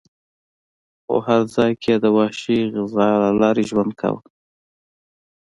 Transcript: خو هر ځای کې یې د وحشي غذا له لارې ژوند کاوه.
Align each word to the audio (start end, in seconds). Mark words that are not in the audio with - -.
خو 1.05 1.15
هر 1.27 1.41
ځای 1.55 1.71
کې 1.81 1.89
یې 1.95 2.01
د 2.03 2.05
وحشي 2.17 2.59
غذا 2.73 3.07
له 3.23 3.29
لارې 3.41 3.63
ژوند 3.69 3.91
کاوه. 3.99 4.21